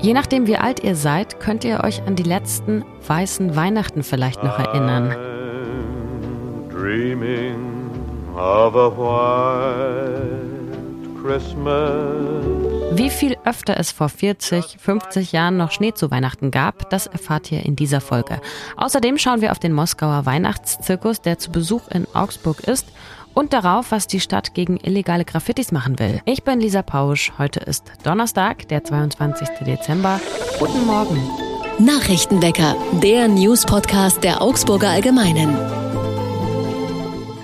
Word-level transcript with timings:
Je 0.00 0.12
nachdem, 0.12 0.46
wie 0.46 0.56
alt 0.56 0.84
ihr 0.84 0.94
seid, 0.94 1.40
könnt 1.40 1.64
ihr 1.64 1.82
euch 1.82 2.02
an 2.06 2.16
die 2.16 2.22
letzten 2.22 2.84
weißen 3.06 3.56
Weihnachten 3.56 4.02
vielleicht 4.02 4.42
noch 4.42 4.58
erinnern. 4.58 5.14
Wie 12.92 13.10
viel 13.10 13.36
öfter 13.44 13.78
es 13.78 13.90
vor 13.90 14.08
40, 14.08 14.76
50 14.78 15.32
Jahren 15.32 15.56
noch 15.56 15.70
Schnee 15.70 15.92
zu 15.92 16.10
Weihnachten 16.10 16.50
gab, 16.50 16.88
das 16.90 17.06
erfahrt 17.06 17.50
ihr 17.50 17.64
in 17.64 17.76
dieser 17.76 18.00
Folge. 18.00 18.40
Außerdem 18.76 19.18
schauen 19.18 19.40
wir 19.40 19.52
auf 19.52 19.58
den 19.58 19.72
Moskauer 19.72 20.26
Weihnachtszirkus, 20.26 21.20
der 21.22 21.38
zu 21.38 21.50
Besuch 21.50 21.88
in 21.88 22.06
Augsburg 22.14 22.60
ist 22.60 22.86
und 23.36 23.52
darauf, 23.52 23.92
was 23.92 24.06
die 24.06 24.20
Stadt 24.20 24.54
gegen 24.54 24.78
illegale 24.78 25.26
Graffitis 25.26 25.70
machen 25.70 25.98
will. 25.98 26.22
Ich 26.24 26.42
bin 26.42 26.58
Lisa 26.58 26.80
Pausch. 26.80 27.34
Heute 27.36 27.60
ist 27.60 27.84
Donnerstag, 28.02 28.66
der 28.68 28.82
22. 28.82 29.48
Dezember. 29.66 30.18
Guten 30.58 30.86
Morgen. 30.86 31.20
Nachrichtenwecker, 31.78 32.74
der 33.02 33.28
News-Podcast 33.28 34.24
der 34.24 34.40
Augsburger 34.40 34.88
Allgemeinen. 34.88 35.54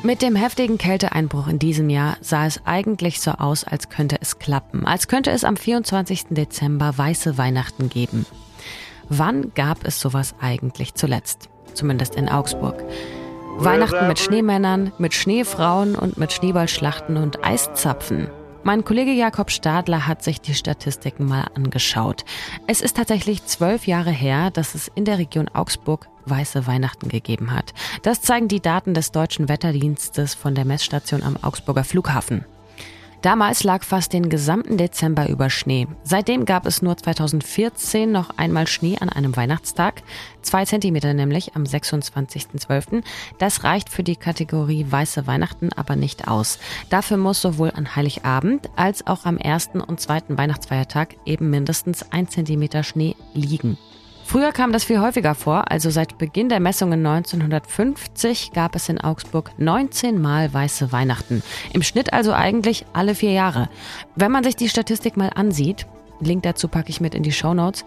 Mit 0.03 0.23
dem 0.23 0.35
heftigen 0.35 0.79
Kälteeinbruch 0.79 1.47
in 1.47 1.59
diesem 1.59 1.91
Jahr 1.91 2.17
sah 2.23 2.47
es 2.47 2.63
eigentlich 2.65 3.21
so 3.21 3.33
aus, 3.33 3.65
als 3.65 3.91
könnte 3.91 4.17
es 4.19 4.39
klappen, 4.39 4.87
als 4.87 5.09
könnte 5.09 5.31
es 5.31 5.45
am 5.45 5.59
24. 5.59 6.29
Dezember 6.31 6.97
weiße 6.97 7.37
Weihnachten 7.37 7.91
geben. 7.91 8.25
Wann 9.11 9.53
gab 9.55 9.85
es 9.85 10.01
sowas 10.01 10.35
eigentlich 10.41 10.95
zuletzt? 10.95 11.51
Zumindest 11.75 12.15
in 12.17 12.31
Augsburg. 12.31 12.83
Weihnachten 13.65 14.09
mit 14.09 14.19
Schneemännern, 14.19 14.93
mit 14.99 15.15
Schneefrauen 15.15 15.95
und 15.95 16.19
mit 16.19 16.33
Schneeballschlachten 16.33 17.17
und 17.17 17.45
Eiszapfen. 17.45 18.29
Mein 18.65 18.85
Kollege 18.85 19.13
Jakob 19.13 19.53
Stadler 19.53 20.09
hat 20.09 20.25
sich 20.25 20.41
die 20.41 20.55
Statistiken 20.55 21.27
mal 21.27 21.47
angeschaut. 21.55 22.25
Es 22.67 22.81
ist 22.81 22.97
tatsächlich 22.97 23.45
zwölf 23.47 23.87
Jahre 23.87 24.11
her, 24.11 24.51
dass 24.51 24.75
es 24.75 24.91
in 24.95 25.05
der 25.05 25.19
Region 25.19 25.49
Augsburg 25.49 26.09
weiße 26.27 26.67
Weihnachten 26.67 27.09
gegeben 27.09 27.53
hat. 27.53 27.73
Das 28.03 28.21
zeigen 28.21 28.49
die 28.49 28.61
Daten 28.61 28.95
des 28.95 29.13
deutschen 29.13 29.49
Wetterdienstes 29.49 30.35
von 30.35 30.57
der 30.57 30.65
Messstation 30.65 31.23
am 31.23 31.37
Augsburger 31.41 31.85
Flughafen. 31.85 32.45
Damals 33.23 33.63
lag 33.63 33.85
fast 33.85 34.13
den 34.13 34.29
gesamten 34.29 34.77
Dezember 34.77 35.29
über 35.29 35.49
Schnee. 35.49 35.87
Seitdem 36.03 36.45
gab 36.45 36.67
es 36.67 36.83
nur 36.83 36.97
2014 36.97 38.11
noch 38.11 38.37
einmal 38.37 38.67
Schnee 38.67 38.99
an 38.99 39.09
einem 39.09 39.37
Weihnachtstag. 39.37 40.03
Zwei 40.43 40.65
Zentimeter 40.65 41.15
nämlich 41.15 41.55
am 41.55 41.63
26.12. 41.63 43.05
Das 43.39 43.63
reicht 43.63 43.91
für 43.91 44.03
die 44.03 44.17
Kategorie 44.17 44.87
Weiße 44.91 45.29
Weihnachten 45.29 45.73
aber 45.73 45.95
nicht 45.95 46.27
aus. 46.27 46.59
Dafür 46.91 47.17
muss 47.17 47.41
sowohl 47.41 47.71
an 47.71 47.95
Heiligabend 47.95 48.69
als 48.75 49.07
auch 49.07 49.25
am 49.25 49.39
ersten 49.39 49.81
und 49.81 50.01
zweiten 50.01 50.37
Weihnachtsfeiertag 50.37 51.15
eben 51.25 51.49
mindestens 51.49 52.11
ein 52.11 52.27
Zentimeter 52.27 52.83
Schnee 52.83 53.15
liegen. 53.35 53.79
Früher 54.33 54.53
kam 54.53 54.73
das 54.73 54.85
viel 54.85 54.99
häufiger 54.99 55.35
vor, 55.35 55.71
also 55.71 55.91
seit 55.91 56.17
Beginn 56.17 56.49
der 56.49 56.59
Messungen 56.59 57.05
1950 57.05 58.53
gab 58.55 58.75
es 58.75 58.89
in 58.89 58.99
Augsburg 58.99 59.51
19 59.59 60.19
Mal 60.19 60.55
weiße 60.55 60.91
Weihnachten. 60.91 61.43
Im 61.75 61.83
Schnitt 61.83 62.15
also 62.15 62.33
eigentlich 62.33 62.87
alle 62.95 63.15
vier 63.15 63.33
Jahre. 63.33 63.69
Wenn 64.17 64.33
man 64.33 64.43
sich 64.43 64.57
die 64.57 64.71
Statistik 64.71 65.19
mal 65.19 65.29
ansieht, 65.35 65.87
Link 66.19 66.45
dazu 66.45 66.69
packe 66.69 66.89
ich 66.89 67.03
mit 67.03 67.15
in 67.15 67.23
die 67.23 67.31
Show 67.31 67.53
Notes, 67.53 67.85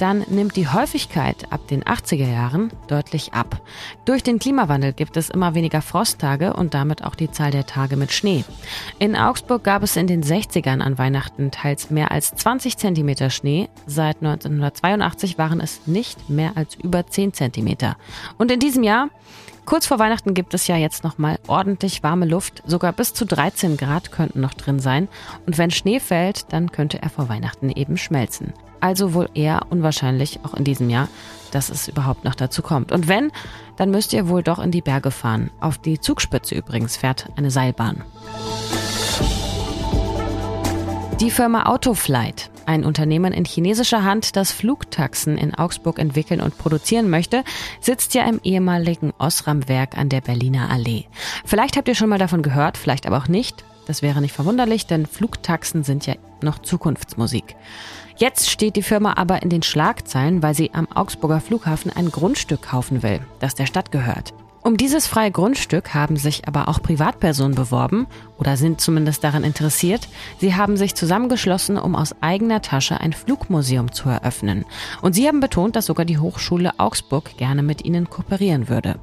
dann 0.00 0.24
nimmt 0.28 0.56
die 0.56 0.68
Häufigkeit 0.68 1.52
ab 1.52 1.66
den 1.68 1.82
80er 1.84 2.30
Jahren 2.30 2.72
deutlich 2.88 3.34
ab. 3.34 3.60
Durch 4.04 4.22
den 4.22 4.38
Klimawandel 4.38 4.92
gibt 4.92 5.16
es 5.16 5.30
immer 5.30 5.54
weniger 5.54 5.82
Frosttage 5.82 6.54
und 6.54 6.74
damit 6.74 7.04
auch 7.04 7.14
die 7.14 7.30
Zahl 7.30 7.50
der 7.50 7.66
Tage 7.66 7.96
mit 7.96 8.12
Schnee. 8.12 8.44
In 8.98 9.16
Augsburg 9.16 9.62
gab 9.64 9.82
es 9.82 9.96
in 9.96 10.06
den 10.06 10.22
60ern 10.22 10.80
an 10.80 10.98
Weihnachten 10.98 11.50
teils 11.50 11.90
mehr 11.90 12.10
als 12.10 12.34
20 12.34 12.78
Zentimeter 12.78 13.30
Schnee. 13.30 13.68
Seit 13.86 14.16
1982 14.16 15.38
waren 15.38 15.60
es 15.60 15.86
nicht 15.86 16.30
mehr 16.30 16.52
als 16.56 16.76
über 16.76 17.06
10 17.06 17.34
Zentimeter. 17.34 17.96
Und 18.38 18.50
in 18.50 18.60
diesem 18.60 18.82
Jahr 18.82 19.08
Kurz 19.66 19.86
vor 19.86 20.00
Weihnachten 20.00 20.34
gibt 20.34 20.52
es 20.52 20.66
ja 20.66 20.76
jetzt 20.76 21.04
noch 21.04 21.18
mal 21.18 21.38
ordentlich 21.46 22.02
warme 22.02 22.26
Luft. 22.26 22.60
Sogar 22.66 22.92
bis 22.92 23.14
zu 23.14 23.24
13 23.24 23.76
Grad 23.76 24.10
könnten 24.10 24.40
noch 24.40 24.54
drin 24.54 24.80
sein. 24.80 25.06
Und 25.46 25.58
wenn 25.58 25.70
Schnee 25.70 26.00
fällt, 26.00 26.52
dann 26.52 26.72
könnte 26.72 27.00
er 27.00 27.10
vor 27.10 27.28
Weihnachten 27.28 27.70
eben 27.70 27.96
schmelzen. 27.96 28.52
Also 28.80 29.14
wohl 29.14 29.28
eher 29.34 29.66
unwahrscheinlich, 29.70 30.40
auch 30.42 30.54
in 30.54 30.64
diesem 30.64 30.90
Jahr, 30.90 31.08
dass 31.50 31.68
es 31.68 31.88
überhaupt 31.88 32.24
noch 32.24 32.34
dazu 32.34 32.62
kommt. 32.62 32.92
Und 32.92 33.08
wenn, 33.08 33.30
dann 33.76 33.90
müsst 33.90 34.12
ihr 34.12 34.28
wohl 34.28 34.42
doch 34.42 34.58
in 34.58 34.70
die 34.70 34.80
Berge 34.80 35.10
fahren. 35.10 35.50
Auf 35.60 35.78
die 35.78 36.00
Zugspitze 36.00 36.54
übrigens 36.54 36.96
fährt 36.96 37.26
eine 37.36 37.50
Seilbahn. 37.50 38.02
Die 41.20 41.30
Firma 41.30 41.64
Autoflight, 41.66 42.50
ein 42.64 42.82
Unternehmen 42.82 43.34
in 43.34 43.44
chinesischer 43.44 44.04
Hand, 44.04 44.36
das 44.36 44.52
Flugtaxen 44.52 45.36
in 45.36 45.54
Augsburg 45.54 45.98
entwickeln 45.98 46.40
und 46.40 46.56
produzieren 46.56 47.10
möchte, 47.10 47.44
sitzt 47.82 48.14
ja 48.14 48.24
im 48.24 48.40
ehemaligen 48.42 49.12
Osram-Werk 49.18 49.98
an 49.98 50.08
der 50.08 50.22
Berliner 50.22 50.70
Allee. 50.70 51.04
Vielleicht 51.44 51.76
habt 51.76 51.88
ihr 51.88 51.94
schon 51.94 52.08
mal 52.08 52.18
davon 52.18 52.40
gehört, 52.42 52.78
vielleicht 52.78 53.06
aber 53.06 53.18
auch 53.18 53.28
nicht. 53.28 53.64
Das 53.86 54.00
wäre 54.00 54.22
nicht 54.22 54.32
verwunderlich, 54.32 54.86
denn 54.86 55.04
Flugtaxen 55.04 55.84
sind 55.84 56.06
ja 56.06 56.14
noch 56.42 56.60
Zukunftsmusik. 56.60 57.54
Jetzt 58.20 58.50
steht 58.50 58.76
die 58.76 58.82
Firma 58.82 59.14
aber 59.16 59.40
in 59.40 59.48
den 59.48 59.62
Schlagzeilen, 59.62 60.42
weil 60.42 60.54
sie 60.54 60.74
am 60.74 60.86
Augsburger 60.92 61.40
Flughafen 61.40 61.90
ein 61.90 62.10
Grundstück 62.10 62.60
kaufen 62.60 63.02
will, 63.02 63.20
das 63.38 63.54
der 63.54 63.64
Stadt 63.64 63.90
gehört. 63.90 64.34
Um 64.60 64.76
dieses 64.76 65.06
freie 65.06 65.30
Grundstück 65.30 65.94
haben 65.94 66.16
sich 66.16 66.46
aber 66.46 66.68
auch 66.68 66.82
Privatpersonen 66.82 67.54
beworben 67.54 68.06
oder 68.36 68.58
sind 68.58 68.78
zumindest 68.78 69.24
daran 69.24 69.42
interessiert. 69.42 70.06
Sie 70.38 70.54
haben 70.54 70.76
sich 70.76 70.94
zusammengeschlossen, 70.94 71.78
um 71.78 71.96
aus 71.96 72.14
eigener 72.20 72.60
Tasche 72.60 73.00
ein 73.00 73.14
Flugmuseum 73.14 73.90
zu 73.90 74.10
eröffnen. 74.10 74.66
Und 75.00 75.14
sie 75.14 75.26
haben 75.26 75.40
betont, 75.40 75.74
dass 75.74 75.86
sogar 75.86 76.04
die 76.04 76.18
Hochschule 76.18 76.72
Augsburg 76.76 77.38
gerne 77.38 77.62
mit 77.62 77.86
ihnen 77.86 78.10
kooperieren 78.10 78.68
würde. 78.68 78.96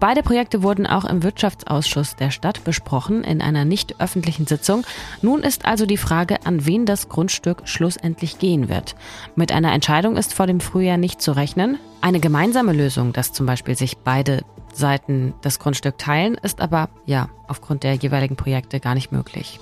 Beide 0.00 0.22
Projekte 0.22 0.62
wurden 0.62 0.86
auch 0.86 1.04
im 1.04 1.22
Wirtschaftsausschuss 1.22 2.16
der 2.16 2.30
Stadt 2.30 2.64
besprochen 2.64 3.24
in 3.24 3.40
einer 3.40 3.64
nicht 3.64 4.00
öffentlichen 4.00 4.46
Sitzung. 4.46 4.84
Nun 5.22 5.42
ist 5.42 5.64
also 5.64 5.86
die 5.86 5.96
Frage, 5.96 6.44
an 6.46 6.66
wen 6.66 6.86
das 6.86 7.08
Grundstück 7.08 7.62
schlussendlich 7.64 8.38
gehen 8.38 8.68
wird. 8.68 8.94
Mit 9.34 9.52
einer 9.52 9.72
Entscheidung 9.72 10.16
ist 10.16 10.34
vor 10.34 10.46
dem 10.46 10.60
Frühjahr 10.60 10.98
nicht 10.98 11.20
zu 11.20 11.32
rechnen. 11.32 11.78
Eine 12.00 12.20
gemeinsame 12.20 12.72
Lösung, 12.72 13.12
dass 13.12 13.32
zum 13.32 13.46
Beispiel 13.46 13.76
sich 13.76 13.98
beide 13.98 14.42
Seiten 14.72 15.34
das 15.40 15.58
Grundstück 15.58 15.98
teilen, 15.98 16.34
ist 16.34 16.60
aber 16.60 16.88
ja 17.06 17.28
aufgrund 17.48 17.82
der 17.82 17.94
jeweiligen 17.94 18.36
Projekte 18.36 18.80
gar 18.80 18.94
nicht 18.94 19.12
möglich. 19.12 19.58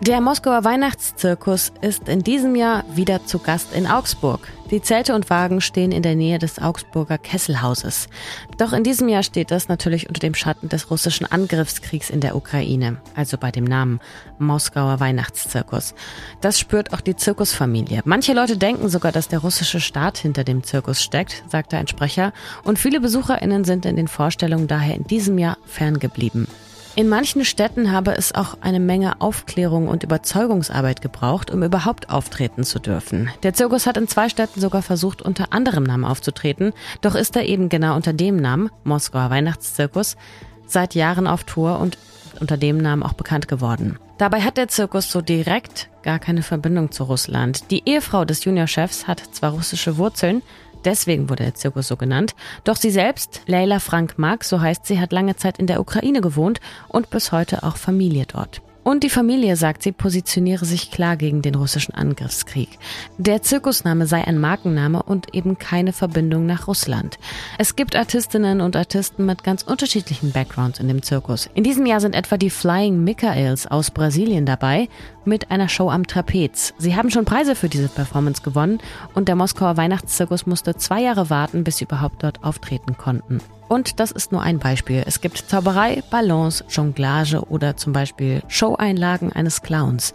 Der 0.00 0.20
Moskauer 0.20 0.62
Weihnachtszirkus 0.62 1.72
ist 1.80 2.08
in 2.08 2.22
diesem 2.22 2.54
Jahr 2.54 2.84
wieder 2.94 3.26
zu 3.26 3.40
Gast 3.40 3.74
in 3.74 3.88
Augsburg. 3.88 4.40
Die 4.70 4.80
Zelte 4.80 5.12
und 5.12 5.28
Wagen 5.28 5.60
stehen 5.60 5.90
in 5.90 6.02
der 6.02 6.14
Nähe 6.14 6.38
des 6.38 6.60
Augsburger 6.60 7.18
Kesselhauses. 7.18 8.08
Doch 8.58 8.72
in 8.72 8.84
diesem 8.84 9.08
Jahr 9.08 9.24
steht 9.24 9.50
das 9.50 9.68
natürlich 9.68 10.06
unter 10.06 10.20
dem 10.20 10.34
Schatten 10.34 10.68
des 10.68 10.92
russischen 10.92 11.26
Angriffskriegs 11.26 12.10
in 12.10 12.20
der 12.20 12.36
Ukraine, 12.36 12.98
also 13.16 13.38
bei 13.38 13.50
dem 13.50 13.64
Namen 13.64 13.98
Moskauer 14.38 15.00
Weihnachtszirkus. 15.00 15.94
Das 16.40 16.60
spürt 16.60 16.92
auch 16.92 17.00
die 17.00 17.16
Zirkusfamilie. 17.16 18.02
Manche 18.04 18.34
Leute 18.34 18.56
denken 18.56 18.88
sogar, 18.88 19.10
dass 19.10 19.26
der 19.26 19.40
russische 19.40 19.80
Staat 19.80 20.16
hinter 20.16 20.44
dem 20.44 20.62
Zirkus 20.62 21.02
steckt, 21.02 21.42
sagte 21.48 21.76
ein 21.76 21.88
Sprecher, 21.88 22.32
und 22.62 22.78
viele 22.78 23.00
Besucherinnen 23.00 23.64
sind 23.64 23.84
in 23.84 23.96
den 23.96 24.08
Vorstellungen 24.08 24.68
daher 24.68 24.94
in 24.94 25.04
diesem 25.04 25.38
Jahr 25.38 25.58
ferngeblieben. 25.66 26.46
In 26.98 27.08
manchen 27.08 27.44
Städten 27.44 27.92
habe 27.92 28.16
es 28.16 28.34
auch 28.34 28.56
eine 28.60 28.80
Menge 28.80 29.20
Aufklärung 29.20 29.86
und 29.86 30.02
Überzeugungsarbeit 30.02 31.00
gebraucht, 31.00 31.48
um 31.52 31.62
überhaupt 31.62 32.10
auftreten 32.10 32.64
zu 32.64 32.80
dürfen. 32.80 33.30
Der 33.44 33.54
Zirkus 33.54 33.86
hat 33.86 33.96
in 33.96 34.08
zwei 34.08 34.28
Städten 34.28 34.60
sogar 34.60 34.82
versucht, 34.82 35.22
unter 35.22 35.52
anderem 35.52 35.84
Namen 35.84 36.04
aufzutreten, 36.04 36.72
doch 37.00 37.14
ist 37.14 37.36
er 37.36 37.46
eben 37.46 37.68
genau 37.68 37.94
unter 37.94 38.12
dem 38.12 38.34
Namen, 38.34 38.68
Moskauer 38.82 39.30
Weihnachtszirkus, 39.30 40.16
seit 40.66 40.96
Jahren 40.96 41.28
auf 41.28 41.44
Tour 41.44 41.78
und 41.78 41.98
unter 42.40 42.56
dem 42.56 42.78
Namen 42.78 43.04
auch 43.04 43.12
bekannt 43.12 43.46
geworden. 43.46 44.00
Dabei 44.18 44.40
hat 44.40 44.56
der 44.56 44.66
Zirkus 44.66 45.08
so 45.08 45.20
direkt 45.20 45.90
gar 46.02 46.18
keine 46.18 46.42
Verbindung 46.42 46.90
zu 46.90 47.04
Russland. 47.04 47.70
Die 47.70 47.88
Ehefrau 47.88 48.24
des 48.24 48.42
Juniorchefs 48.42 49.06
hat 49.06 49.22
zwar 49.30 49.52
russische 49.52 49.98
Wurzeln, 49.98 50.42
Deswegen 50.88 51.28
wurde 51.28 51.44
der 51.44 51.54
Zirkus 51.54 51.86
so 51.86 51.96
genannt. 51.96 52.34
Doch 52.64 52.76
sie 52.76 52.88
selbst, 52.88 53.42
Leila 53.44 53.78
Frank 53.78 54.18
Marx, 54.18 54.48
so 54.48 54.62
heißt 54.62 54.86
sie, 54.86 54.98
hat 54.98 55.12
lange 55.12 55.36
Zeit 55.36 55.58
in 55.58 55.66
der 55.66 55.80
Ukraine 55.80 56.22
gewohnt 56.22 56.60
und 56.88 57.10
bis 57.10 57.30
heute 57.30 57.62
auch 57.62 57.76
Familie 57.76 58.24
dort. 58.26 58.62
Und 58.84 59.04
die 59.04 59.10
Familie 59.10 59.56
sagt, 59.56 59.82
sie 59.82 59.92
positioniere 59.92 60.64
sich 60.64 60.90
klar 60.90 61.18
gegen 61.18 61.42
den 61.42 61.56
russischen 61.56 61.94
Angriffskrieg. 61.94 62.70
Der 63.18 63.42
Zirkusname 63.42 64.06
sei 64.06 64.26
ein 64.26 64.38
Markenname 64.38 65.02
und 65.02 65.34
eben 65.34 65.58
keine 65.58 65.92
Verbindung 65.92 66.46
nach 66.46 66.68
Russland. 66.68 67.18
Es 67.58 67.76
gibt 67.76 67.94
Artistinnen 67.94 68.62
und 68.62 68.76
Artisten 68.76 69.26
mit 69.26 69.44
ganz 69.44 69.62
unterschiedlichen 69.62 70.32
Backgrounds 70.32 70.80
in 70.80 70.88
dem 70.88 71.02
Zirkus. 71.02 71.50
In 71.52 71.64
diesem 71.64 71.84
Jahr 71.84 72.00
sind 72.00 72.14
etwa 72.14 72.38
die 72.38 72.48
Flying 72.48 73.04
Michaels 73.04 73.66
aus 73.66 73.90
Brasilien 73.90 74.46
dabei. 74.46 74.88
Mit 75.28 75.50
einer 75.50 75.68
Show 75.68 75.90
am 75.90 76.06
Trapez. 76.06 76.74
Sie 76.78 76.96
haben 76.96 77.10
schon 77.10 77.24
Preise 77.24 77.54
für 77.54 77.68
diese 77.68 77.88
Performance 77.88 78.42
gewonnen 78.42 78.78
und 79.14 79.28
der 79.28 79.36
Moskauer 79.36 79.76
Weihnachtszirkus 79.76 80.46
musste 80.46 80.76
zwei 80.76 81.02
Jahre 81.02 81.30
warten, 81.30 81.64
bis 81.64 81.76
sie 81.76 81.84
überhaupt 81.84 82.22
dort 82.22 82.42
auftreten 82.42 82.96
konnten. 82.96 83.40
Und 83.68 84.00
das 84.00 84.10
ist 84.10 84.32
nur 84.32 84.42
ein 84.42 84.58
Beispiel. 84.58 85.02
Es 85.06 85.20
gibt 85.20 85.36
Zauberei, 85.36 86.02
Balance, 86.10 86.64
Jonglage 86.70 87.42
oder 87.48 87.76
zum 87.76 87.92
Beispiel 87.92 88.42
Showeinlagen 88.48 89.30
eines 89.32 89.62
Clowns. 89.62 90.14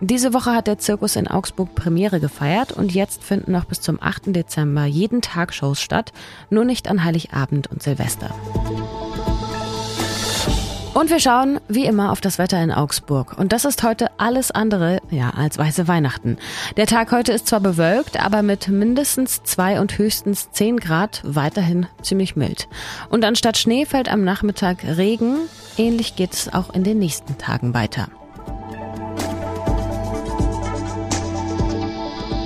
Diese 0.00 0.34
Woche 0.34 0.52
hat 0.52 0.66
der 0.66 0.78
Zirkus 0.78 1.16
in 1.16 1.26
Augsburg 1.26 1.74
Premiere 1.74 2.20
gefeiert 2.20 2.72
und 2.72 2.92
jetzt 2.92 3.24
finden 3.24 3.52
noch 3.52 3.64
bis 3.64 3.80
zum 3.80 3.98
8. 4.00 4.36
Dezember 4.36 4.84
jeden 4.84 5.22
Tag 5.22 5.54
Shows 5.54 5.80
statt, 5.80 6.12
nur 6.50 6.66
nicht 6.66 6.88
an 6.88 7.02
Heiligabend 7.02 7.68
und 7.68 7.82
Silvester. 7.82 8.30
Und 10.92 11.08
wir 11.08 11.20
schauen 11.20 11.60
wie 11.68 11.84
immer 11.86 12.10
auf 12.10 12.20
das 12.20 12.38
Wetter 12.38 12.60
in 12.60 12.72
Augsburg. 12.72 13.38
Und 13.38 13.52
das 13.52 13.64
ist 13.64 13.84
heute 13.84 14.08
alles 14.18 14.50
andere, 14.50 14.98
ja, 15.10 15.30
als 15.30 15.56
weiße 15.56 15.86
Weihnachten. 15.86 16.36
Der 16.76 16.86
Tag 16.86 17.12
heute 17.12 17.32
ist 17.32 17.46
zwar 17.46 17.60
bewölkt, 17.60 18.20
aber 18.20 18.42
mit 18.42 18.66
mindestens 18.66 19.44
zwei 19.44 19.80
und 19.80 19.98
höchstens 19.98 20.50
zehn 20.50 20.78
Grad 20.78 21.22
weiterhin 21.24 21.86
ziemlich 22.02 22.34
mild. 22.34 22.68
Und 23.08 23.24
anstatt 23.24 23.56
Schnee 23.56 23.86
fällt 23.86 24.08
am 24.08 24.24
Nachmittag 24.24 24.82
Regen. 24.84 25.36
Ähnlich 25.76 26.16
geht 26.16 26.32
es 26.32 26.52
auch 26.52 26.74
in 26.74 26.82
den 26.82 26.98
nächsten 26.98 27.38
Tagen 27.38 27.72
weiter. 27.72 28.08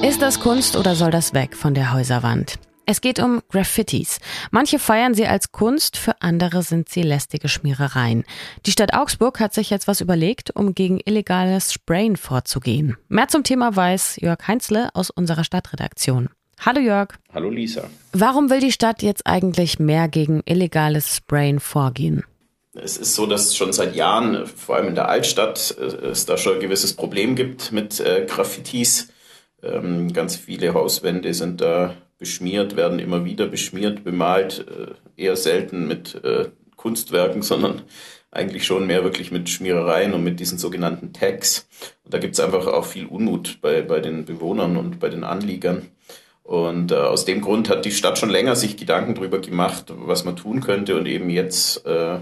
Ist 0.03 0.21
das 0.21 0.39
Kunst 0.39 0.77
oder 0.77 0.95
soll 0.95 1.11
das 1.11 1.33
weg 1.33 1.57
von 1.57 1.73
der 1.73 1.95
Häuserwand? 1.95 2.59
Es 2.87 3.01
geht 3.01 3.19
um 3.19 3.41
Graffitis. 3.51 4.19
Manche 4.51 4.79
feiern 4.79 5.15
sie 5.15 5.27
als 5.27 5.53
Kunst, 5.53 5.97
für 5.97 6.21
andere 6.21 6.63
sind 6.63 6.91
sie 6.91 7.03
lästige 7.03 7.49
Schmierereien. 7.49 8.25
Die 8.67 8.73
Stadt 8.73 8.93
Augsburg 8.93 9.41
hat 9.41 9.55
sich 9.55 9.71
jetzt 9.71 9.89
was 9.89 10.03
überlegt, 10.03 10.55
um 10.55 10.75
gegen 10.75 11.01
illegales 11.03 11.73
Sprayen 11.73 12.17
vorzugehen. 12.17 12.97
Mehr 13.09 13.29
zum 13.29 13.43
Thema 13.43 13.75
weiß 13.75 14.17
Jörg 14.21 14.47
Heinzle 14.47 14.91
aus 14.93 15.09
unserer 15.09 15.45
Stadtredaktion. 15.45 16.29
Hallo 16.61 16.81
Jörg. 16.81 17.15
Hallo 17.33 17.49
Lisa. 17.49 17.89
Warum 18.13 18.51
will 18.51 18.61
die 18.61 18.73
Stadt 18.73 19.03
jetzt 19.03 19.27
eigentlich 19.27 19.79
mehr 19.79 20.09
gegen 20.09 20.43
illegales 20.45 21.17
Sprayen 21.17 21.61
vorgehen? 21.61 22.23
Es 22.75 22.99
ist 22.99 23.15
so, 23.15 23.27
dass 23.27 23.57
schon 23.57 23.73
seit 23.73 23.95
Jahren, 23.95 24.47
vor 24.47 24.77
allem 24.77 24.89
in 24.89 24.95
der 24.95 25.09
Altstadt, 25.09 25.75
äh, 25.79 26.09
es 26.09 26.27
da 26.27 26.37
schon 26.37 26.55
ein 26.55 26.61
gewisses 26.61 26.93
Problem 26.93 27.35
gibt 27.35 27.73
mit 27.73 28.01
äh, 28.01 28.27
Graffitis. 28.29 29.09
Ähm, 29.63 30.13
ganz 30.13 30.37
viele 30.37 30.75
Hauswände 30.75 31.33
sind 31.33 31.61
da 31.61 31.95
beschmiert, 32.19 32.77
werden 32.77 32.99
immer 32.99 33.25
wieder 33.25 33.47
beschmiert, 33.47 34.05
bemalt, 34.05 34.67
äh, 34.69 35.23
eher 35.23 35.37
selten 35.37 35.87
mit 35.87 36.23
äh, 36.25 36.49
Kunstwerken, 36.77 37.43
sondern 37.43 37.83
eigentlich 38.31 38.65
schon 38.65 38.87
mehr 38.87 39.05
wirklich 39.05 39.31
mit 39.31 39.49
Schmierereien 39.49 40.13
und 40.13 40.25
mit 40.25 40.41
diesen 40.41 40.59
sogenannten 40.59 41.13
Tags. 41.13 41.69
Und 42.05 42.13
da 42.13 42.19
gibt 42.19 42.35
es 42.35 42.41
einfach 42.41 42.67
auch 42.67 42.85
viel 42.85 43.07
Unmut 43.07 43.59
bei, 43.63 43.83
bei 43.83 44.01
den 44.01 44.25
Bewohnern 44.25 44.77
und 44.77 44.99
bei 44.99 45.09
den 45.09 45.25
Anliegern. 45.25 45.89
Und 46.43 46.93
äh, 46.93 46.97
aus 46.97 47.25
dem 47.25 47.41
Grund 47.41 47.71
hat 47.71 47.85
die 47.85 47.91
Stadt 47.91 48.19
schon 48.19 48.29
länger 48.29 48.55
sich 48.55 48.77
Gedanken 48.77 49.15
darüber 49.15 49.41
gemacht, 49.41 49.87
was 49.89 50.25
man 50.25 50.37
tun 50.37 50.61
könnte 50.61 50.97
und 50.97 51.07
eben 51.07 51.31
jetzt 51.31 51.87
äh, 51.87 52.19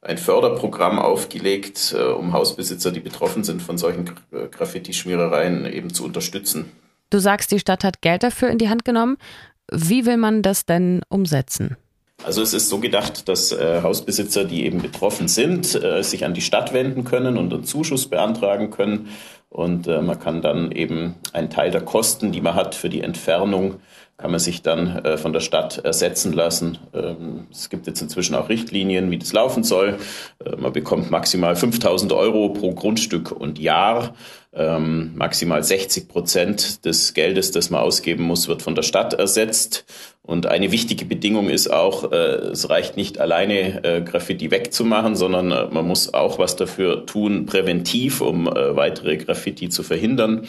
ein 0.00 0.18
Förderprogramm 0.18 1.00
aufgelegt, 1.00 1.94
äh, 1.98 2.02
um 2.02 2.32
Hausbesitzer, 2.32 2.92
die 2.92 3.00
betroffen 3.00 3.42
sind 3.42 3.60
von 3.60 3.76
solchen 3.78 4.10
Graffiti-Schmierereien, 4.30 5.66
eben 5.66 5.92
zu 5.92 6.04
unterstützen. 6.04 6.70
Du 7.10 7.18
sagst, 7.18 7.50
die 7.52 7.58
Stadt 7.58 7.84
hat 7.84 8.02
Geld 8.02 8.22
dafür 8.22 8.50
in 8.50 8.58
die 8.58 8.68
Hand 8.68 8.84
genommen. 8.84 9.16
Wie 9.70 10.06
will 10.06 10.16
man 10.16 10.42
das 10.42 10.66
denn 10.66 11.02
umsetzen? 11.08 11.76
Also 12.24 12.42
es 12.42 12.52
ist 12.52 12.68
so 12.68 12.80
gedacht, 12.80 13.28
dass 13.28 13.52
äh, 13.52 13.80
Hausbesitzer, 13.82 14.44
die 14.44 14.64
eben 14.64 14.82
betroffen 14.82 15.28
sind, 15.28 15.74
äh, 15.76 16.02
sich 16.02 16.24
an 16.24 16.34
die 16.34 16.40
Stadt 16.40 16.72
wenden 16.72 17.04
können 17.04 17.38
und 17.38 17.54
einen 17.54 17.64
Zuschuss 17.64 18.08
beantragen 18.08 18.70
können. 18.70 19.08
Und 19.50 19.86
äh, 19.86 20.02
man 20.02 20.18
kann 20.18 20.42
dann 20.42 20.72
eben 20.72 21.14
einen 21.32 21.50
Teil 21.50 21.70
der 21.70 21.80
Kosten, 21.80 22.32
die 22.32 22.40
man 22.40 22.54
hat 22.54 22.74
für 22.74 22.88
die 22.88 23.00
Entfernung, 23.00 23.76
kann 24.18 24.32
man 24.32 24.40
sich 24.40 24.62
dann 24.62 25.04
äh, 25.04 25.16
von 25.16 25.32
der 25.32 25.40
Stadt 25.40 25.78
ersetzen 25.78 26.32
lassen. 26.32 26.78
Ähm, 26.92 27.46
es 27.52 27.70
gibt 27.70 27.86
jetzt 27.86 28.02
inzwischen 28.02 28.34
auch 28.34 28.48
Richtlinien, 28.48 29.12
wie 29.12 29.18
das 29.18 29.32
laufen 29.32 29.62
soll. 29.62 29.98
Äh, 30.44 30.56
man 30.56 30.72
bekommt 30.72 31.10
maximal 31.10 31.54
5000 31.54 32.12
Euro 32.12 32.48
pro 32.50 32.74
Grundstück 32.74 33.30
und 33.30 33.60
Jahr. 33.60 34.14
Ähm, 34.52 35.12
maximal 35.14 35.62
60 35.62 36.08
Prozent 36.08 36.84
des 36.84 37.14
Geldes, 37.14 37.52
das 37.52 37.70
man 37.70 37.80
ausgeben 37.80 38.24
muss, 38.24 38.48
wird 38.48 38.60
von 38.60 38.74
der 38.74 38.82
Stadt 38.82 39.14
ersetzt. 39.14 39.84
Und 40.28 40.46
eine 40.46 40.72
wichtige 40.72 41.04
Bedingung 41.04 41.48
ist 41.48 41.72
auch, 41.72 42.12
äh, 42.12 42.16
es 42.50 42.68
reicht 42.68 42.96
nicht 42.96 43.18
alleine 43.18 43.84
äh, 43.84 44.02
Graffiti 44.02 44.50
wegzumachen, 44.50 45.16
sondern 45.16 45.52
äh, 45.52 45.68
man 45.70 45.86
muss 45.86 46.12
auch 46.12 46.38
was 46.38 46.56
dafür 46.56 47.06
tun, 47.06 47.46
präventiv, 47.46 48.20
um 48.20 48.46
äh, 48.46 48.74
weitere 48.74 49.16
Graffiti 49.16 49.37
zu 49.70 49.82
verhindern. 49.82 50.46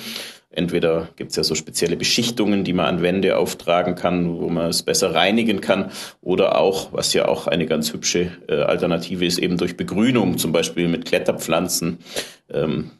Entweder 0.51 1.09
gibt 1.15 1.29
es 1.29 1.35
ja 1.37 1.43
so 1.43 1.53
spezielle 1.53 1.95
Beschichtungen, 1.95 2.63
die 2.63 2.73
man 2.73 2.85
an 2.87 3.01
Wände 3.03 3.37
auftragen 3.37 3.93
kann, 3.93 4.39
wo 4.39 4.49
man 4.49 4.69
es 4.69 4.81
besser 4.81 5.13
reinigen 5.13 5.61
kann, 5.61 5.91
oder 6.21 6.57
auch, 6.57 6.91
was 6.91 7.13
ja 7.13 7.27
auch 7.27 7.45
eine 7.45 7.67
ganz 7.67 7.93
hübsche 7.93 8.31
äh, 8.47 8.55
Alternative 8.55 9.25
ist, 9.25 9.37
eben 9.37 9.57
durch 9.57 9.77
Begrünung, 9.77 10.39
zum 10.39 10.51
Beispiel 10.51 10.87
mit 10.87 11.05
Kletterpflanzen. 11.05 11.99
Ähm, 12.51 12.91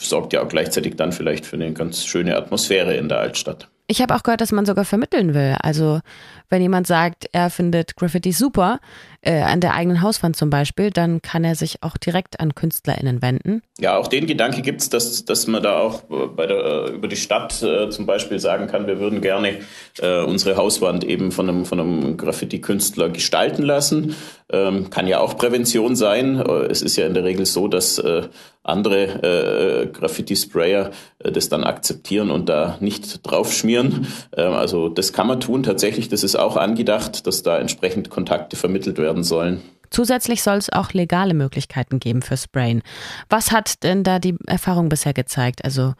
sorgt 0.00 0.32
ja 0.32 0.42
auch 0.42 0.48
gleichzeitig 0.48 0.96
dann 0.96 1.12
vielleicht 1.12 1.46
für 1.46 1.56
eine 1.56 1.72
ganz 1.72 2.04
schöne 2.04 2.36
Atmosphäre 2.36 2.96
in 2.96 3.08
der 3.08 3.20
Altstadt. 3.20 3.68
Ich 3.86 4.00
habe 4.00 4.14
auch 4.14 4.22
gehört, 4.22 4.40
dass 4.40 4.50
man 4.50 4.64
sogar 4.64 4.86
vermitteln 4.86 5.34
will. 5.34 5.56
Also 5.60 6.00
wenn 6.48 6.62
jemand 6.62 6.86
sagt, 6.86 7.26
er 7.32 7.50
findet 7.50 7.96
Graffiti 7.96 8.32
super, 8.32 8.80
äh, 9.24 9.42
an 9.42 9.60
der 9.60 9.74
eigenen 9.74 10.02
Hauswand 10.02 10.36
zum 10.36 10.50
Beispiel, 10.50 10.90
dann 10.90 11.22
kann 11.22 11.44
er 11.44 11.54
sich 11.54 11.82
auch 11.82 11.96
direkt 11.96 12.40
an 12.40 12.54
KünstlerInnen 12.54 13.22
wenden. 13.22 13.62
Ja, 13.78 13.96
auch 13.96 14.06
den 14.06 14.26
Gedanke 14.26 14.62
gibt 14.62 14.82
es, 14.82 14.90
dass, 14.90 15.24
dass 15.24 15.46
man 15.46 15.62
da 15.62 15.78
auch 15.78 16.02
der, 16.38 16.92
über 16.92 17.08
die 17.08 17.16
Stadt 17.16 17.62
äh, 17.62 17.90
zum 17.90 18.06
Beispiel 18.06 18.38
sagen 18.38 18.66
kann, 18.66 18.86
wir 18.86 19.00
würden 19.00 19.20
gerne 19.20 19.58
äh, 20.00 20.22
unsere 20.22 20.56
Hauswand 20.56 21.04
eben 21.04 21.32
von 21.32 21.48
einem, 21.48 21.64
von 21.64 21.80
einem 21.80 22.16
Graffiti-Künstler 22.16 23.08
gestalten 23.08 23.62
lassen. 23.62 24.14
Ähm, 24.52 24.90
kann 24.90 25.06
ja 25.06 25.20
auch 25.20 25.36
Prävention 25.36 25.96
sein. 25.96 26.38
Äh, 26.38 26.66
es 26.66 26.82
ist 26.82 26.96
ja 26.96 27.06
in 27.06 27.14
der 27.14 27.24
Regel 27.24 27.46
so, 27.46 27.66
dass 27.66 27.98
äh, 27.98 28.28
andere 28.62 29.90
Graffiti-Sprayer 29.92 30.90
das 31.18 31.50
dann 31.50 31.64
akzeptieren 31.64 32.30
und 32.30 32.48
da 32.48 32.78
nicht 32.80 33.20
draufschmieren. 33.22 34.06
Ähm, 34.36 34.52
also 34.52 34.88
das 34.88 35.12
kann 35.12 35.26
man 35.26 35.40
tun 35.40 35.62
tatsächlich. 35.62 36.08
Das 36.08 36.22
ist 36.22 36.36
auch 36.36 36.56
angedacht, 36.56 37.26
dass 37.26 37.42
da 37.42 37.58
entsprechend 37.58 38.10
Kontakte 38.10 38.56
vermittelt 38.56 38.98
werden 38.98 39.13
sollen. 39.22 39.60
Zusätzlich 39.90 40.42
soll 40.42 40.56
es 40.56 40.72
auch 40.72 40.92
legale 40.92 41.34
Möglichkeiten 41.34 42.00
geben 42.00 42.22
für 42.22 42.36
Sprayen. 42.36 42.82
Was 43.28 43.52
hat 43.52 43.84
denn 43.84 44.02
da 44.02 44.18
die 44.18 44.34
Erfahrung 44.46 44.88
bisher 44.88 45.12
gezeigt? 45.12 45.64
Also 45.64 45.94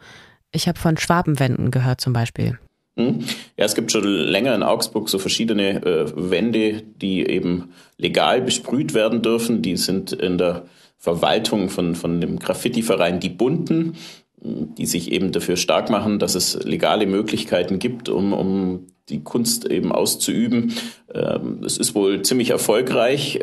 ich 0.51 0.67
habe 0.67 0.77
von 0.77 0.97
Schwabenwänden 0.97 1.71
gehört 1.71 2.01
zum 2.01 2.11
Beispiel. 2.11 2.59
Hm? 2.97 3.19
Ja, 3.57 3.65
es 3.65 3.75
gibt 3.75 3.91
schon 3.91 4.03
länger 4.03 4.55
in 4.55 4.63
Augsburg 4.63 5.09
so 5.09 5.19
verschiedene 5.19 5.85
äh, 5.85 6.11
Wände, 6.15 6.81
die 6.81 7.25
eben 7.25 7.73
legal 7.97 8.41
besprüht 8.41 8.93
werden 8.93 9.21
dürfen. 9.21 9.61
Die 9.61 9.77
sind 9.77 10.11
in 10.11 10.37
der 10.37 10.65
Verwaltung 10.97 11.69
von, 11.69 11.95
von 11.95 12.21
dem 12.21 12.39
Graffiti-Verein 12.39 13.19
Die 13.19 13.29
Bunten, 13.29 13.95
die 14.41 14.85
sich 14.85 15.11
eben 15.11 15.31
dafür 15.31 15.57
stark 15.57 15.89
machen, 15.89 16.19
dass 16.19 16.35
es 16.35 16.63
legale 16.63 17.05
Möglichkeiten 17.05 17.79
gibt, 17.79 18.09
um, 18.09 18.33
um 18.33 18.87
die 19.09 19.23
Kunst 19.23 19.69
eben 19.69 19.91
auszuüben. 19.91 20.73
Ähm, 21.13 21.61
es 21.63 21.77
ist 21.77 21.93
wohl 21.93 22.23
ziemlich 22.23 22.49
erfolgreich 22.49 23.39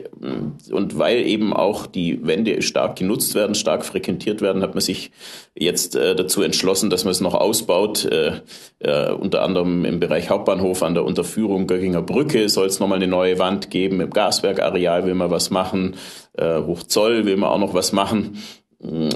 und 0.71 0.99
weil 0.99 1.25
eben 1.25 1.53
auch 1.53 1.87
die 1.87 2.27
Wände 2.27 2.63
stark 2.63 2.97
genutzt 2.97 3.35
werden, 3.37 3.55
stark 3.55 3.85
frequentiert 3.85 4.41
werden, 4.41 4.63
hat 4.63 4.75
man 4.75 4.81
sich 4.81 5.13
jetzt 5.55 5.95
äh, 5.95 6.17
dazu 6.17 6.43
entschlossen, 6.43 6.91
dass 6.91 7.05
man 7.05 7.13
es 7.13 7.21
noch 7.21 7.35
ausbaut. 7.35 8.05
Äh, 8.05 8.41
äh, 8.81 9.13
unter 9.13 9.43
anderem 9.43 9.85
im 9.85 10.01
Bereich 10.01 10.31
Hauptbahnhof 10.31 10.83
an 10.83 10.95
der 10.95 11.05
Unterführung 11.05 11.69
Göckinger 11.69 12.03
Brücke 12.03 12.49
soll 12.49 12.67
es 12.67 12.81
nochmal 12.81 12.97
eine 12.97 13.07
neue 13.09 13.39
Wand 13.39 13.71
geben. 13.71 14.01
Im 14.01 14.11
Gaswerkareal 14.11 15.07
will 15.07 15.15
man 15.15 15.31
was 15.31 15.51
machen. 15.51 15.97
Hochzoll 16.41 17.27
will 17.27 17.37
man 17.37 17.51
auch 17.51 17.59
noch 17.59 17.75
was 17.75 17.93
machen. 17.93 18.39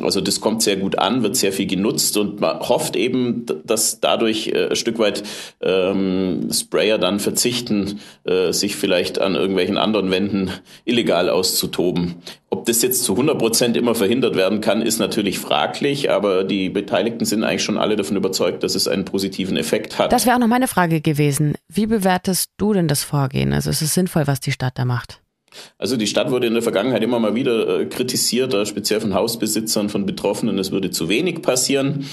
Also 0.03 0.21
das 0.21 0.41
kommt 0.41 0.63
sehr 0.63 0.77
gut 0.77 0.97
an, 0.99 1.25
wird 1.25 1.35
sehr 1.35 1.53
viel 1.53 1.67
genutzt 1.67 2.17
und 2.17 2.41
man 2.41 2.61
hofft 2.61 2.95
eben, 2.95 3.47
dass 3.65 3.99
dadurch 3.99 4.49
äh, 4.49 4.69
ein 4.71 4.77
Stück 4.77 5.01
weit 5.01 5.25
ähm, 5.61 6.49
Sprayer 6.53 6.99
dann 6.99 7.19
verzichten, 7.19 7.99
äh, 8.25 8.53
sich 8.53 8.77
vielleicht 8.77 9.21
an 9.21 9.35
irgendwelchen 9.35 9.77
anderen 9.77 10.13
Wänden 10.13 10.51
illegal 10.85 11.29
auszutoben. 11.29 12.15
Ob 12.49 12.65
das 12.67 12.81
jetzt 12.83 13.03
zu 13.03 13.13
100 13.13 13.39
Prozent 13.39 13.77
immer 13.77 13.97
verhindert 13.97 14.37
werden 14.37 14.61
kann, 14.61 14.83
ist 14.83 15.01
natürlich 15.01 15.41
fraglich, 15.41 16.13
aber 16.13 16.45
die 16.45 16.69
Beteiligten 16.69 17.25
sind 17.25 17.43
eigentlich 17.43 17.65
schon 17.65 17.77
alle 17.77 17.97
davon 17.97 18.17
überzeugt, 18.17 18.63
dass 18.63 18.77
es 18.77 18.87
einen 18.87 19.05
positiven 19.05 19.57
Effekt 19.57 19.99
hat. 19.99 20.13
Das 20.13 20.27
wäre 20.27 20.37
auch 20.37 20.41
noch 20.41 20.47
meine 20.47 20.69
Frage 20.69 21.01
gewesen. 21.01 21.55
Wie 21.69 21.87
bewertest 21.87 22.51
du 22.57 22.73
denn 22.73 22.87
das 22.87 23.03
Vorgehen? 23.03 23.53
Also 23.53 23.71
ist 23.71 23.83
es 23.83 23.95
sinnvoll, 23.95 24.29
was 24.29 24.39
die 24.39 24.53
Stadt 24.53 24.79
da 24.79 24.85
macht? 24.85 25.21
Also 25.79 25.97
die 25.97 26.07
Stadt 26.07 26.31
wurde 26.31 26.47
in 26.47 26.55
der 26.55 26.63
Vergangenheit 26.63 27.03
immer 27.03 27.19
mal 27.19 27.35
wieder 27.35 27.81
äh, 27.81 27.87
kritisiert, 27.87 28.55
speziell 28.67 29.01
von 29.01 29.15
Hausbesitzern, 29.15 29.89
von 29.89 30.07
Betroffenen, 30.07 30.59
es 30.59 30.73
würde 30.73 30.91
zu 30.91 31.09
wenig 31.09 31.43
passieren. 31.43 32.07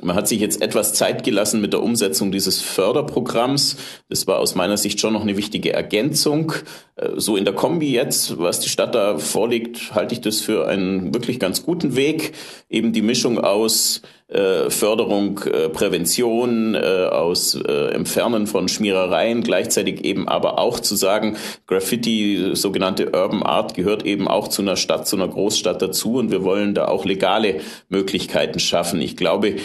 Man 0.00 0.16
hat 0.16 0.26
sich 0.26 0.40
jetzt 0.40 0.62
etwas 0.62 0.94
Zeit 0.94 1.22
gelassen 1.22 1.60
mit 1.60 1.74
der 1.74 1.82
Umsetzung 1.82 2.32
dieses 2.32 2.60
Förderprogramms. 2.60 3.76
Das 4.08 4.26
war 4.26 4.38
aus 4.38 4.54
meiner 4.54 4.76
Sicht 4.76 4.98
schon 4.98 5.12
noch 5.12 5.22
eine 5.22 5.36
wichtige 5.36 5.72
Ergänzung. 5.72 6.52
Äh, 6.96 7.10
so 7.16 7.36
in 7.36 7.44
der 7.44 7.54
Kombi 7.54 7.92
jetzt, 7.92 8.38
was 8.38 8.60
die 8.60 8.70
Stadt 8.70 8.94
da 8.94 9.18
vorlegt, 9.18 9.94
halte 9.94 10.14
ich 10.14 10.20
das 10.20 10.40
für 10.40 10.66
einen 10.66 11.12
wirklich 11.14 11.38
ganz 11.38 11.62
guten 11.62 11.94
Weg. 11.94 12.32
Eben 12.70 12.92
die 12.92 13.02
Mischung 13.02 13.38
aus 13.38 14.02
äh, 14.32 14.70
Förderung, 14.70 15.40
äh, 15.44 15.68
Prävention, 15.68 16.76
aus 16.76 17.54
Entfernen 17.54 18.46
von 18.46 18.68
Schmierereien, 18.68 19.42
gleichzeitig 19.42 20.04
eben 20.04 20.28
aber 20.28 20.58
auch 20.58 20.80
zu 20.80 20.96
sagen, 20.96 21.36
Graffiti, 21.66 22.50
sogenannte 22.54 23.06
Urban 23.06 23.42
Art, 23.42 23.74
gehört 23.74 24.04
eben 24.04 24.28
auch 24.28 24.48
zu 24.48 24.62
einer 24.62 24.76
Stadt, 24.76 25.06
zu 25.06 25.16
einer 25.16 25.28
Großstadt 25.28 25.82
dazu 25.82 26.14
und 26.14 26.30
wir 26.30 26.44
wollen 26.44 26.74
da 26.74 26.88
auch 26.88 27.04
legale 27.04 27.60
Möglichkeiten 27.88 28.58
schaffen. 28.58 29.00
Ich 29.00 29.16
glaube, 29.16 29.56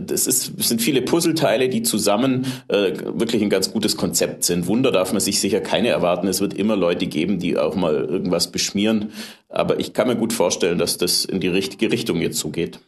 das, 0.00 0.26
ist, 0.26 0.52
sind 0.62 0.80
viele 0.80 1.02
Puzzleteile, 1.02 1.68
die 1.68 1.82
zusammen 1.82 2.46
äh, 2.68 2.92
wirklich 3.04 3.42
ein 3.42 3.50
ganz 3.50 3.72
gutes 3.72 3.96
Konzept 3.96 4.44
sind. 4.44 4.66
Wunder 4.66 4.90
darf 4.90 5.12
man 5.12 5.20
sich 5.20 5.40
sicher 5.40 5.60
keine 5.60 5.88
erwarten. 5.88 6.26
Es 6.28 6.40
wird 6.40 6.54
immer 6.54 6.76
Leute 6.76 7.06
geben, 7.06 7.38
die 7.38 7.58
auch 7.58 7.74
mal 7.74 7.94
irgendwas 7.94 8.50
beschmieren. 8.50 9.12
Aber 9.48 9.78
ich 9.78 9.92
kann 9.92 10.08
mir 10.08 10.16
gut 10.16 10.32
vorstellen, 10.32 10.78
dass 10.78 10.96
das 10.96 11.24
in 11.24 11.40
die 11.40 11.48
richtige 11.48 11.92
Richtung 11.92 12.20
jetzt 12.20 12.38
zugeht. 12.38 12.80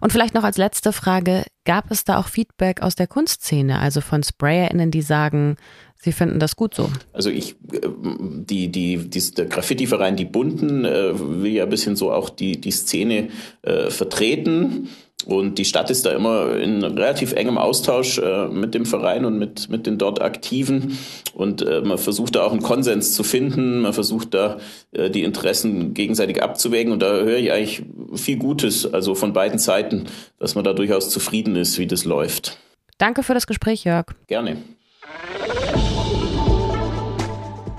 Und 0.00 0.12
vielleicht 0.12 0.34
noch 0.34 0.44
als 0.44 0.58
letzte 0.58 0.92
Frage, 0.92 1.44
gab 1.64 1.90
es 1.90 2.04
da 2.04 2.18
auch 2.18 2.28
Feedback 2.28 2.82
aus 2.82 2.94
der 2.94 3.06
Kunstszene, 3.06 3.78
also 3.78 4.00
von 4.00 4.22
SprayerInnen, 4.22 4.90
die 4.90 5.02
sagen, 5.02 5.56
Sie 5.98 6.12
finden 6.12 6.38
das 6.38 6.56
gut 6.56 6.74
so? 6.74 6.90
Also 7.12 7.30
ich, 7.30 7.56
äh, 7.72 7.80
die, 8.10 8.68
die, 8.68 9.08
die 9.08 9.30
der 9.32 9.46
Graffiti-Verein 9.46 10.16
Die 10.16 10.24
Bunten 10.24 10.84
äh, 10.84 11.18
will 11.18 11.52
ja 11.52 11.64
ein 11.64 11.70
bisschen 11.70 11.96
so 11.96 12.12
auch 12.12 12.28
die, 12.28 12.60
die 12.60 12.70
Szene 12.70 13.30
äh, 13.62 13.90
vertreten. 13.90 14.88
Und 15.26 15.58
die 15.58 15.64
Stadt 15.64 15.90
ist 15.90 16.06
da 16.06 16.12
immer 16.12 16.56
in 16.56 16.84
relativ 16.84 17.32
engem 17.32 17.58
Austausch 17.58 18.18
äh, 18.18 18.46
mit 18.46 18.74
dem 18.74 18.86
Verein 18.86 19.24
und 19.24 19.38
mit, 19.38 19.68
mit 19.68 19.86
den 19.86 19.98
dort 19.98 20.22
Aktiven. 20.22 20.98
Und 21.34 21.62
äh, 21.62 21.80
man 21.80 21.98
versucht 21.98 22.36
da 22.36 22.44
auch 22.44 22.52
einen 22.52 22.62
Konsens 22.62 23.12
zu 23.12 23.24
finden. 23.24 23.80
Man 23.80 23.92
versucht 23.92 24.34
da 24.34 24.58
äh, 24.92 25.10
die 25.10 25.24
Interessen 25.24 25.94
gegenseitig 25.94 26.42
abzuwägen. 26.42 26.92
Und 26.92 27.02
da 27.02 27.08
höre 27.08 27.38
ich 27.38 27.50
eigentlich 27.50 27.82
viel 28.14 28.36
Gutes, 28.36 28.92
also 28.94 29.16
von 29.16 29.32
beiden 29.32 29.58
Seiten, 29.58 30.04
dass 30.38 30.54
man 30.54 30.62
da 30.62 30.72
durchaus 30.72 31.10
zufrieden 31.10 31.56
ist, 31.56 31.78
wie 31.78 31.88
das 31.88 32.04
läuft. 32.04 32.58
Danke 32.98 33.24
für 33.24 33.34
das 33.34 33.48
Gespräch, 33.48 33.82
Jörg. 33.82 34.06
Gerne. 34.28 34.58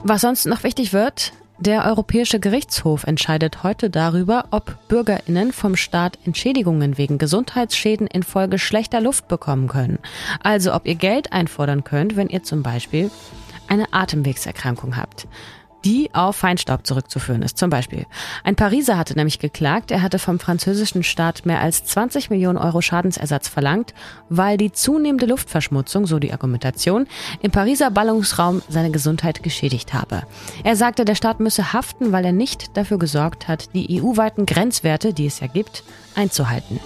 Was 0.04 0.22
sonst 0.22 0.46
noch 0.48 0.64
wichtig 0.64 0.92
wird, 0.92 1.32
der 1.60 1.86
Europäische 1.86 2.40
Gerichtshof 2.40 3.04
entscheidet 3.04 3.64
heute 3.64 3.90
darüber, 3.90 4.46
ob 4.52 4.78
Bürgerinnen 4.88 5.52
vom 5.52 5.76
Staat 5.76 6.20
Entschädigungen 6.26 6.98
wegen 6.98 7.18
Gesundheitsschäden 7.18 8.06
infolge 8.08 8.60
schlechter 8.60 9.02
Luft 9.02 9.28
bekommen 9.28 9.68
können. 9.68 10.00
Also 10.44 10.74
ob 10.74 10.88
ihr 10.88 10.96
Geld 10.96 11.34
einfordern 11.34 11.84
könnt, 11.84 12.16
wenn 12.16 12.30
ihr 12.30 12.44
zum 12.44 12.62
Beispiel 12.62 13.10
eine 13.68 13.92
Atemwegserkrankung 13.92 14.98
habt 14.98 15.28
die 15.88 16.10
auf 16.14 16.36
Feinstaub 16.36 16.86
zurückzuführen 16.86 17.42
ist. 17.42 17.58
Zum 17.58 17.70
Beispiel. 17.70 18.08
Ein 18.44 18.58
Pariser 18.58 18.98
hatte 18.98 19.16
nämlich 19.16 19.40
geklagt, 19.40 19.90
er 19.90 20.02
hatte 20.02 20.20
vom 20.20 20.38
französischen 20.38 21.02
Staat 21.02 21.46
mehr 21.46 21.62
als 21.62 21.86
20 21.86 22.30
Millionen 22.30 22.58
Euro 22.58 22.82
Schadensersatz 22.82 23.48
verlangt, 23.48 23.94
weil 24.28 24.58
die 24.58 24.74
zunehmende 24.74 25.28
Luftverschmutzung, 25.28 26.06
so 26.06 26.20
die 26.20 26.34
Argumentation, 26.34 27.08
im 27.42 27.52
Pariser 27.52 27.90
Ballungsraum 27.90 28.62
seine 28.68 28.92
Gesundheit 28.92 29.44
geschädigt 29.44 29.94
habe. 29.94 30.24
Er 30.66 30.76
sagte, 30.76 31.06
der 31.06 31.16
Staat 31.16 31.40
müsse 31.40 31.72
haften, 31.72 32.12
weil 32.12 32.26
er 32.26 32.34
nicht 32.34 32.76
dafür 32.76 33.00
gesorgt 33.00 33.48
hat, 33.48 33.74
die 33.74 34.02
EU-weiten 34.02 34.46
Grenzwerte, 34.46 35.14
die 35.14 35.28
es 35.28 35.40
ja 35.40 35.48
gibt, 35.48 35.86
einzuhalten. 36.16 36.82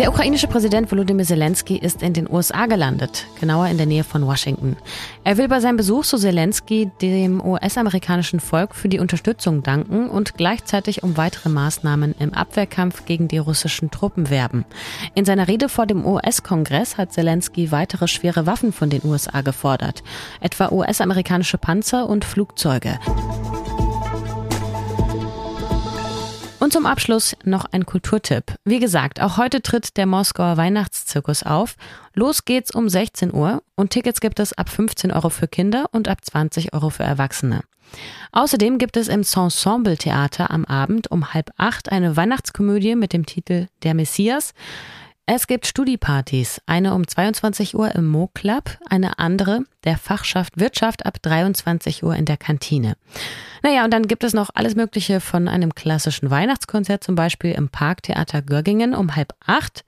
Der 0.00 0.08
ukrainische 0.08 0.46
Präsident 0.46 0.90
Volodymyr 0.90 1.26
Zelensky 1.26 1.76
ist 1.76 2.02
in 2.02 2.14
den 2.14 2.26
USA 2.26 2.64
gelandet, 2.64 3.26
genauer 3.38 3.66
in 3.66 3.76
der 3.76 3.84
Nähe 3.84 4.02
von 4.02 4.26
Washington. 4.26 4.78
Er 5.24 5.36
will 5.36 5.46
bei 5.46 5.60
seinem 5.60 5.76
Besuch 5.76 6.06
zu 6.06 6.16
Zelensky 6.16 6.90
dem 7.02 7.44
US-amerikanischen 7.44 8.40
Volk 8.40 8.74
für 8.74 8.88
die 8.88 8.98
Unterstützung 8.98 9.62
danken 9.62 10.08
und 10.08 10.38
gleichzeitig 10.38 11.02
um 11.02 11.18
weitere 11.18 11.50
Maßnahmen 11.50 12.14
im 12.18 12.32
Abwehrkampf 12.32 13.04
gegen 13.04 13.28
die 13.28 13.36
russischen 13.36 13.90
Truppen 13.90 14.30
werben. 14.30 14.64
In 15.14 15.26
seiner 15.26 15.48
Rede 15.48 15.68
vor 15.68 15.84
dem 15.84 16.06
US-Kongress 16.06 16.96
hat 16.96 17.12
Zelensky 17.12 17.70
weitere 17.70 18.08
schwere 18.08 18.46
Waffen 18.46 18.72
von 18.72 18.88
den 18.88 19.04
USA 19.04 19.42
gefordert, 19.42 20.02
etwa 20.40 20.72
US-amerikanische 20.72 21.58
Panzer 21.58 22.08
und 22.08 22.24
Flugzeuge. 22.24 22.98
Und 26.70 26.74
zum 26.74 26.86
Abschluss 26.86 27.34
noch 27.42 27.64
ein 27.72 27.84
Kulturtipp. 27.84 28.54
Wie 28.64 28.78
gesagt, 28.78 29.20
auch 29.20 29.38
heute 29.38 29.60
tritt 29.60 29.96
der 29.96 30.06
Moskauer 30.06 30.56
Weihnachtszirkus 30.56 31.42
auf. 31.42 31.74
Los 32.14 32.44
geht's 32.44 32.72
um 32.72 32.88
16 32.88 33.34
Uhr 33.34 33.64
und 33.74 33.90
Tickets 33.90 34.20
gibt 34.20 34.38
es 34.38 34.52
ab 34.52 34.68
15 34.68 35.10
Euro 35.10 35.30
für 35.30 35.48
Kinder 35.48 35.86
und 35.90 36.06
ab 36.06 36.24
20 36.24 36.72
Euro 36.72 36.90
für 36.90 37.02
Erwachsene. 37.02 37.62
Außerdem 38.30 38.78
gibt 38.78 38.96
es 38.96 39.08
im 39.08 39.24
Ensemble 39.34 39.96
Theater 39.96 40.52
am 40.52 40.64
Abend 40.64 41.10
um 41.10 41.34
halb 41.34 41.50
acht 41.56 41.90
eine 41.90 42.16
Weihnachtskomödie 42.16 42.94
mit 42.94 43.12
dem 43.12 43.26
Titel 43.26 43.66
Der 43.82 43.94
Messias. 43.94 44.54
Es 45.32 45.46
gibt 45.46 45.68
Studiepartys, 45.68 46.60
eine 46.66 46.92
um 46.92 47.06
22 47.06 47.76
Uhr 47.76 47.94
im 47.94 48.08
Mo 48.08 48.28
Club, 48.34 48.76
eine 48.88 49.20
andere 49.20 49.62
der 49.84 49.96
Fachschaft 49.96 50.58
Wirtschaft 50.58 51.06
ab 51.06 51.22
23 51.22 52.02
Uhr 52.02 52.16
in 52.16 52.24
der 52.24 52.36
Kantine. 52.36 52.96
Naja, 53.62 53.84
und 53.84 53.94
dann 53.94 54.08
gibt 54.08 54.24
es 54.24 54.34
noch 54.34 54.50
alles 54.54 54.74
Mögliche 54.74 55.20
von 55.20 55.46
einem 55.46 55.72
klassischen 55.76 56.32
Weihnachtskonzert, 56.32 57.04
zum 57.04 57.14
Beispiel 57.14 57.52
im 57.52 57.68
Parktheater 57.68 58.42
Görgingen 58.42 58.92
um 58.92 59.14
halb 59.14 59.32
acht, 59.46 59.84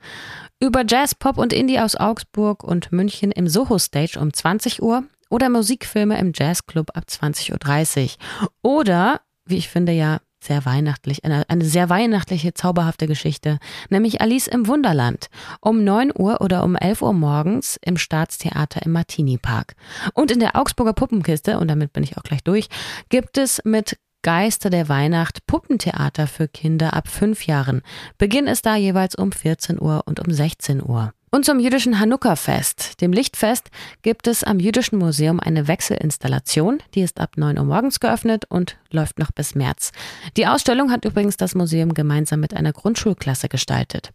über 0.60 0.84
Jazz, 0.86 1.16
Pop 1.16 1.38
und 1.38 1.52
Indie 1.52 1.80
aus 1.80 1.96
Augsburg 1.96 2.62
und 2.62 2.92
München 2.92 3.32
im 3.32 3.48
Soho 3.48 3.80
Stage 3.80 4.20
um 4.20 4.32
20 4.32 4.80
Uhr 4.80 5.02
oder 5.28 5.48
Musikfilme 5.48 6.20
im 6.20 6.30
Jazzclub 6.32 6.96
ab 6.96 7.02
20.30 7.08 7.50
Uhr. 7.50 8.50
Oder, 8.62 9.22
wie 9.44 9.56
ich 9.56 9.68
finde 9.68 9.90
ja 9.90 10.20
sehr 10.42 10.64
weihnachtlich, 10.64 11.24
eine, 11.24 11.48
eine 11.48 11.64
sehr 11.64 11.88
weihnachtliche, 11.88 12.54
zauberhafte 12.54 13.06
Geschichte, 13.06 13.58
nämlich 13.90 14.20
Alice 14.20 14.48
im 14.48 14.66
Wunderland 14.66 15.28
um 15.60 15.84
9 15.84 16.12
Uhr 16.16 16.40
oder 16.40 16.64
um 16.64 16.76
11 16.76 17.02
Uhr 17.02 17.12
morgens 17.12 17.78
im 17.82 17.96
Staatstheater 17.96 18.82
im 18.84 18.92
Martini 18.92 19.38
Park. 19.38 19.74
Und 20.14 20.30
in 20.30 20.40
der 20.40 20.56
Augsburger 20.56 20.92
Puppenkiste, 20.92 21.58
und 21.58 21.68
damit 21.68 21.92
bin 21.92 22.02
ich 22.02 22.16
auch 22.16 22.22
gleich 22.22 22.42
durch, 22.42 22.68
gibt 23.08 23.38
es 23.38 23.60
mit 23.64 23.98
Geister 24.22 24.70
der 24.70 24.88
Weihnacht 24.88 25.46
Puppentheater 25.46 26.28
für 26.28 26.46
Kinder 26.46 26.94
ab 26.94 27.08
fünf 27.08 27.46
Jahren. 27.46 27.82
Beginn 28.18 28.46
ist 28.46 28.66
da 28.66 28.76
jeweils 28.76 29.16
um 29.16 29.32
14 29.32 29.80
Uhr 29.80 30.02
und 30.06 30.20
um 30.20 30.32
16 30.32 30.82
Uhr. 30.82 31.12
Und 31.34 31.46
zum 31.46 31.58
jüdischen 31.58 31.98
Hanukkah-Fest, 31.98 33.00
dem 33.00 33.10
Lichtfest, 33.10 33.70
gibt 34.02 34.26
es 34.26 34.44
am 34.44 34.60
Jüdischen 34.60 34.98
Museum 34.98 35.40
eine 35.40 35.66
Wechselinstallation. 35.66 36.82
Die 36.94 37.00
ist 37.00 37.20
ab 37.20 37.38
9 37.38 37.58
Uhr 37.58 37.64
morgens 37.64 38.00
geöffnet 38.00 38.44
und 38.50 38.76
läuft 38.90 39.18
noch 39.18 39.32
bis 39.32 39.54
März. 39.54 39.92
Die 40.36 40.46
Ausstellung 40.46 40.90
hat 40.90 41.06
übrigens 41.06 41.38
das 41.38 41.54
Museum 41.54 41.94
gemeinsam 41.94 42.40
mit 42.40 42.54
einer 42.54 42.74
Grundschulklasse 42.74 43.48
gestaltet. 43.48 44.10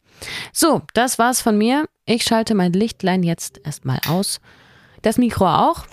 So, 0.53 0.83
das 0.93 1.17
war's 1.17 1.41
von 1.41 1.57
mir. 1.57 1.89
Ich 2.05 2.23
schalte 2.23 2.53
mein 2.53 2.71
Lichtlein 2.71 3.23
jetzt 3.23 3.61
erstmal 3.65 3.97
aus. 4.07 4.39
Das 5.01 5.17
Mikro 5.17 5.47
auch. 5.47 5.87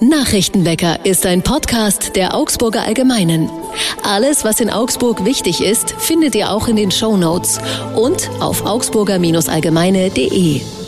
Nachrichtenwecker 0.00 1.06
ist 1.06 1.24
ein 1.24 1.42
Podcast 1.42 2.16
der 2.16 2.34
Augsburger 2.34 2.82
Allgemeinen. 2.82 3.48
Alles, 4.02 4.44
was 4.44 4.60
in 4.60 4.68
Augsburg 4.68 5.24
wichtig 5.24 5.62
ist, 5.62 5.92
findet 5.92 6.34
ihr 6.34 6.50
auch 6.50 6.68
in 6.68 6.76
den 6.76 6.90
Show 6.90 7.16
Notes 7.16 7.60
und 7.94 8.28
auf 8.40 8.66
augsburger-allgemeine.de. 8.66 10.83